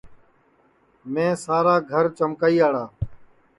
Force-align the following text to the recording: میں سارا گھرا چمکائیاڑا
میں 1.11 1.31
سارا 1.43 1.75
گھرا 1.91 2.09
چمکائیاڑا 2.17 2.83